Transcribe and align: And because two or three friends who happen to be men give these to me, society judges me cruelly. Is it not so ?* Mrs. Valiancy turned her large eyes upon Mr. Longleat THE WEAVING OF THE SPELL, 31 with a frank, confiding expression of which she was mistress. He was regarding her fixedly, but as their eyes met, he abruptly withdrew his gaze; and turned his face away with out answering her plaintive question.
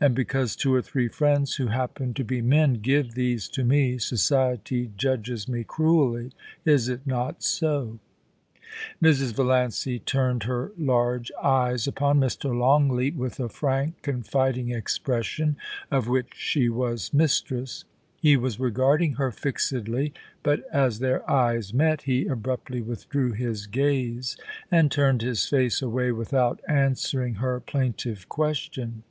And 0.00 0.16
because 0.16 0.56
two 0.56 0.74
or 0.74 0.82
three 0.82 1.06
friends 1.06 1.54
who 1.54 1.68
happen 1.68 2.12
to 2.14 2.24
be 2.24 2.42
men 2.42 2.80
give 2.82 3.14
these 3.14 3.46
to 3.50 3.62
me, 3.62 3.98
society 3.98 4.90
judges 4.96 5.46
me 5.46 5.62
cruelly. 5.62 6.32
Is 6.64 6.88
it 6.88 7.06
not 7.06 7.44
so 7.44 8.00
?* 7.44 8.00
Mrs. 9.00 9.32
Valiancy 9.32 10.00
turned 10.00 10.42
her 10.42 10.72
large 10.76 11.30
eyes 11.40 11.86
upon 11.86 12.18
Mr. 12.18 12.46
Longleat 12.46 13.14
THE 13.14 13.20
WEAVING 13.20 13.26
OF 13.26 13.30
THE 13.30 13.34
SPELL, 13.36 13.46
31 13.46 13.46
with 13.48 13.52
a 13.52 13.54
frank, 13.54 14.02
confiding 14.02 14.70
expression 14.72 15.56
of 15.88 16.08
which 16.08 16.34
she 16.34 16.68
was 16.68 17.14
mistress. 17.14 17.84
He 18.20 18.36
was 18.36 18.58
regarding 18.58 19.12
her 19.14 19.30
fixedly, 19.30 20.12
but 20.42 20.64
as 20.72 20.98
their 20.98 21.30
eyes 21.30 21.72
met, 21.72 22.02
he 22.02 22.26
abruptly 22.26 22.80
withdrew 22.80 23.34
his 23.34 23.68
gaze; 23.68 24.36
and 24.68 24.90
turned 24.90 25.22
his 25.22 25.46
face 25.46 25.80
away 25.80 26.10
with 26.10 26.34
out 26.34 26.60
answering 26.66 27.34
her 27.34 27.60
plaintive 27.60 28.28
question. 28.28 29.04